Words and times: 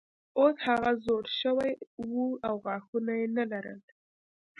اوس 0.39 0.57
هغه 0.67 0.91
زوړ 1.03 1.23
شوی 1.41 1.71
و 2.13 2.23
او 2.47 2.55
غاښونه 2.65 3.13
یې 3.19 3.27
نه 3.37 3.43
لرل. 3.51 3.79